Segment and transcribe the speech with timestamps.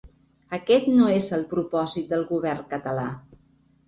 [0.57, 3.05] Aquest no és el propòsit del govern català.